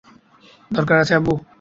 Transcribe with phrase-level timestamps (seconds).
[0.71, 1.33] দরকার আছে আব্বু!